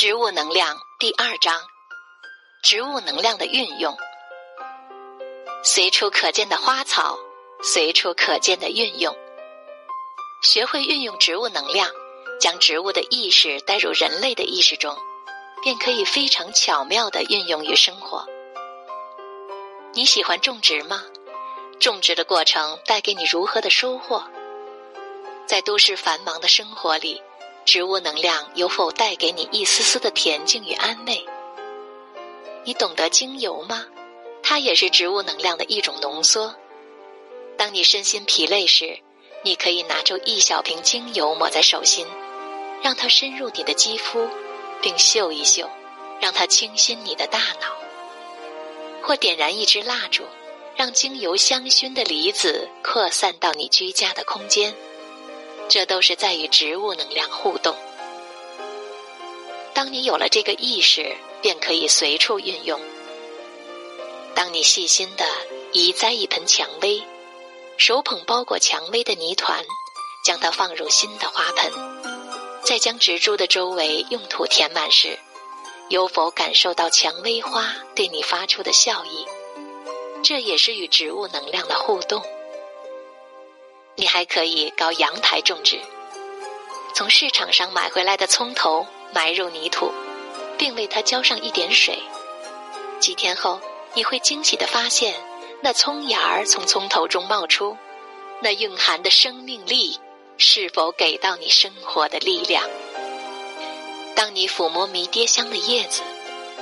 [0.00, 1.60] 植物能量第二章：
[2.62, 3.94] 植物能量的运用。
[5.62, 7.18] 随处可见的花草，
[7.62, 9.14] 随处可见的运用。
[10.42, 11.90] 学会运用植物能量，
[12.40, 14.96] 将植物的意识带入人类的意识中，
[15.62, 18.24] 便可以非常巧妙的运用于生活。
[19.92, 21.04] 你喜欢种植吗？
[21.78, 24.24] 种植的过程带给你如何的收获？
[25.44, 27.22] 在都市繁忙的生活里。
[27.72, 31.24] 植物能量有否带给你一丝丝的恬静与安慰？
[32.64, 33.86] 你懂得精油吗？
[34.42, 36.52] 它也是植物能量的一种浓缩。
[37.56, 38.98] 当你身心疲累时，
[39.44, 42.04] 你可以拿出一小瓶精油抹在手心，
[42.82, 44.28] 让它深入你的肌肤，
[44.82, 45.70] 并嗅一嗅，
[46.20, 47.68] 让它清新你的大脑。
[49.00, 50.24] 或点燃一支蜡烛，
[50.74, 54.74] 让精油香薰的离子扩散到你居家的空间。
[55.70, 57.76] 这都是在与植物能量互动。
[59.72, 62.80] 当你有了这个意识，便可以随处运用。
[64.34, 65.24] 当你细心的
[65.72, 67.00] 移栽一盆蔷薇，
[67.76, 69.64] 手捧包裹蔷薇的泥团，
[70.24, 71.72] 将它放入新的花盆，
[72.64, 75.16] 再将植株的周围用土填满时，
[75.88, 79.24] 有否感受到蔷薇花对你发出的笑意？
[80.24, 82.20] 这也是与植物能量的互动。
[83.96, 85.80] 你还可以搞阳台种植，
[86.94, 89.92] 从市场上买回来的葱头埋入泥土，
[90.56, 91.98] 并为它浇上一点水。
[92.98, 93.60] 几天后，
[93.94, 95.14] 你会惊喜的发现，
[95.62, 97.76] 那葱芽儿从葱头中冒出，
[98.40, 99.98] 那蕴含的生命力
[100.38, 102.64] 是否给到你生活的力量？
[104.14, 106.02] 当你抚摸迷迭香的叶子，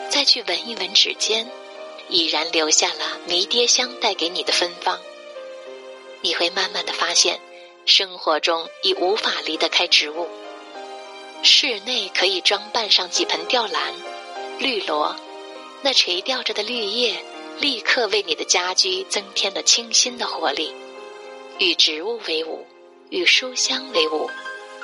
[0.08, 1.48] 再去闻一闻指尖，
[2.08, 4.98] 已然留下了迷迭香带给你的芬芳。
[6.20, 7.40] 你会慢慢的发现，
[7.86, 10.28] 生活中已无法离得开植物。
[11.42, 13.94] 室内可以装扮上几盆吊兰、
[14.58, 15.14] 绿萝，
[15.82, 17.22] 那垂吊着的绿叶
[17.60, 20.74] 立刻为你的家居增添了清新的活力。
[21.58, 22.66] 与植物为伍，
[23.10, 24.28] 与书香为伍，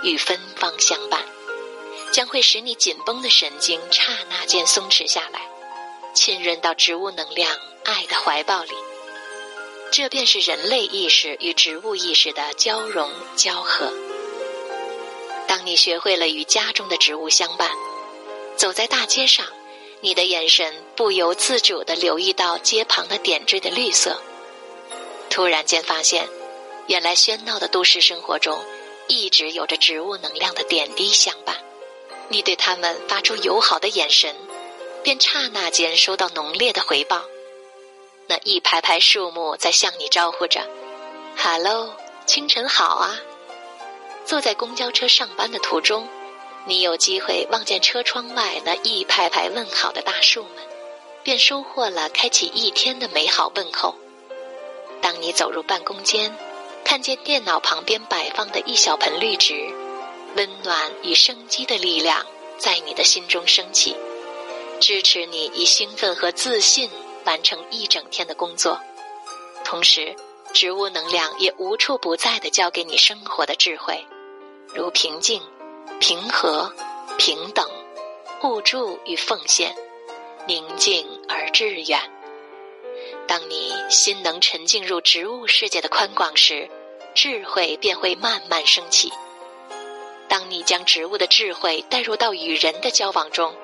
[0.03, 1.25] 与芬芳相伴，
[2.12, 5.41] 将会使你紧绷的神经刹那间松弛下来，
[6.12, 8.72] 浸润到植物能量爱的怀抱里。
[9.97, 13.93] 这便是人类意识与植物意识的交融交合。
[15.47, 17.71] 当你学会了与家中的植物相伴，
[18.56, 19.47] 走在大街上，
[20.00, 24.21] 你的眼神不由自主地留意到街旁的点缀的绿色，
[25.31, 26.28] 突然间发现，
[26.88, 28.61] 原来喧闹的都市生活中，
[29.06, 31.55] 一直有着植物能量的点滴相伴。
[32.28, 34.34] 你对他们发出友好的眼神，
[35.05, 37.22] 便刹那间收到浓烈的回报。
[38.26, 40.66] 那一排排树木在向你招呼着
[41.36, 41.94] ：“Hello，
[42.26, 43.20] 清晨好啊！”
[44.24, 46.08] 坐在公交车上班的途中，
[46.66, 50.64] 你有机会望见车窗外那一排排问好的大树们，
[51.22, 53.94] 便收获了开启一天的美好问候。
[55.02, 56.34] 当你走入办公间，
[56.82, 59.54] 看见电脑旁边摆放的一小盆绿植，
[60.36, 62.24] 温暖与生机的力量
[62.56, 63.94] 在你的心中升起，
[64.80, 66.90] 支持你以兴奋和自信。
[67.24, 68.80] 完成一整天的工作，
[69.64, 70.14] 同时，
[70.52, 74.04] 植物能量也无处不在的教给你生活的智慧，
[74.74, 75.42] 如平静、
[76.00, 76.72] 平和、
[77.18, 77.68] 平等、
[78.40, 79.74] 互助与奉献，
[80.46, 81.98] 宁静而致远。
[83.26, 86.68] 当你心能沉浸入植物世界的宽广时，
[87.14, 89.10] 智慧便会慢慢升起。
[90.28, 93.54] 当你将植物的智慧带入到与人的交往中，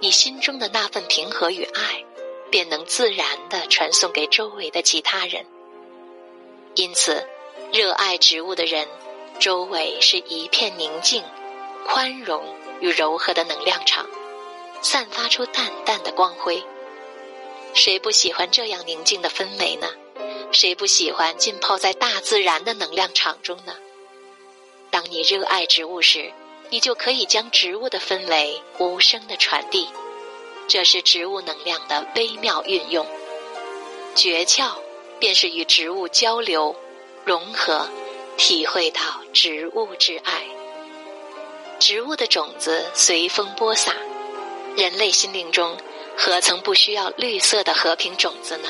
[0.00, 2.04] 你心中的那份平和与爱。
[2.50, 5.44] 便能自然的传送给周围的其他人。
[6.74, 7.26] 因此，
[7.72, 8.86] 热爱植物的人，
[9.38, 11.22] 周围是一片宁静、
[11.86, 12.42] 宽容
[12.80, 14.06] 与柔和的能量场，
[14.80, 16.62] 散发出淡淡的光辉。
[17.74, 19.88] 谁不喜欢这样宁静的氛围呢？
[20.50, 23.74] 谁不喜欢浸泡在大自然的能量场中呢？
[24.90, 26.32] 当你热爱植物时，
[26.70, 29.88] 你就可以将植物的氛围无声的传递。
[30.68, 33.06] 这是植物能量的微妙运用，
[34.14, 34.72] 诀窍
[35.18, 36.76] 便是与植物交流、
[37.24, 37.88] 融合，
[38.36, 39.00] 体会到
[39.32, 40.44] 植物之爱。
[41.78, 43.94] 植物的种子随风播撒，
[44.76, 45.78] 人类心灵中
[46.18, 48.68] 何曾不需要绿色的和平种子呢？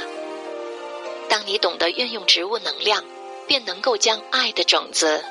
[1.29, 3.05] 当你懂得运用植物能量，
[3.49, 5.25] 便能够将爱的种子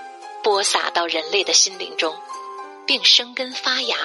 [0.44, 2.14] 播撒到人类的心灵中，
[2.86, 3.96] 并生根发芽，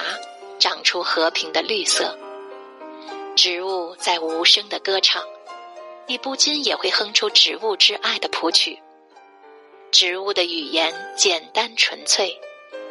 [0.59, 2.17] 长出和平的绿色。
[3.35, 5.23] 植物在无声的歌唱，
[6.05, 8.79] 你不禁也会哼出植物之爱的谱曲。
[9.91, 12.39] 植物的语言简单纯粹，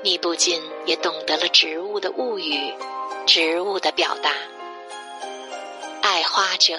[0.02, 2.74] 你不禁也懂得了植物的物语
[3.24, 4.32] 植物的表达。
[6.02, 6.74] 爱花者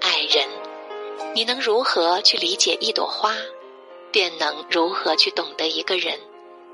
[0.00, 0.48] 爱人，
[1.34, 3.36] 你能如何去理解一朵花，
[4.10, 6.18] 便能如何去懂得一个人。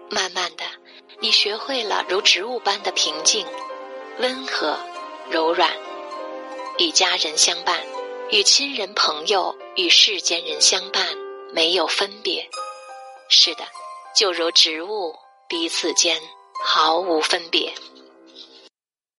[0.08, 0.64] 慢慢的，
[1.18, 3.44] 你学会了如植物般的平静、
[4.20, 4.78] 温和、
[5.30, 5.70] 柔软，
[6.78, 7.84] 与家人相伴，
[8.30, 11.04] 与亲人朋友，与世间人相伴，
[11.52, 12.48] 没有分别。
[13.28, 13.66] 是的，
[14.14, 15.16] 就如植物
[15.48, 16.20] 彼此间
[16.64, 17.74] 毫无分别。